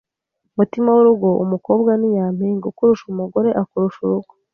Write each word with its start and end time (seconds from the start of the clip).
mutima 0.57 0.89
w’urugo 0.95 1.29
umukobwa 1.43 1.91
ni 1.97 2.07
nyampinga 2.15 2.65
ukurusha 2.71 3.03
umugore 3.13 3.49
akurusha 3.61 3.99
urugo 4.05 4.33